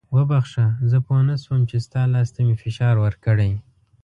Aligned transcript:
وبخښه 0.15 0.65
زه 0.89 0.97
پوه 1.05 1.21
نه 1.29 1.35
شوم 1.43 1.61
چې 1.69 1.77
ستا 1.85 2.01
لاس 2.13 2.29
ته 2.35 2.41
مې 2.47 2.55
فشار 2.63 2.95
ورکړی. 3.05 3.51